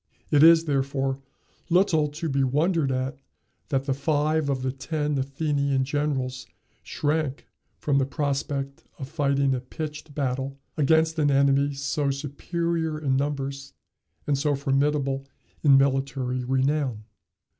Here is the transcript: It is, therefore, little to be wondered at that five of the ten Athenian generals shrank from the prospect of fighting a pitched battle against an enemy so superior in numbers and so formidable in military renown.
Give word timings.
It 0.31 0.41
is, 0.41 0.65
therefore, 0.65 1.19
little 1.69 2.07
to 2.07 2.27
be 2.27 2.43
wondered 2.43 2.91
at 2.91 3.19
that 3.69 3.85
five 3.95 4.49
of 4.49 4.63
the 4.63 4.71
ten 4.71 5.15
Athenian 5.19 5.83
generals 5.83 6.47
shrank 6.81 7.45
from 7.77 7.99
the 7.99 8.05
prospect 8.07 8.83
of 8.97 9.07
fighting 9.07 9.53
a 9.53 9.59
pitched 9.59 10.15
battle 10.15 10.57
against 10.75 11.19
an 11.19 11.29
enemy 11.29 11.75
so 11.75 12.09
superior 12.09 12.97
in 12.97 13.15
numbers 13.15 13.73
and 14.25 14.35
so 14.39 14.55
formidable 14.55 15.27
in 15.61 15.77
military 15.77 16.43
renown. 16.43 17.03